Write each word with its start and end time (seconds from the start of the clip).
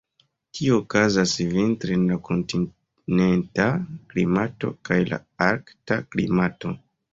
Tio 0.59 0.77
okazas 0.83 1.33
vintre 1.51 1.97
en 1.97 2.07
la 2.13 2.17
kontinenta 2.29 3.69
klimato 4.15 4.75
kaj 4.91 5.01
la 5.13 5.23
arkta 5.53 6.01
klimato. 6.17 6.77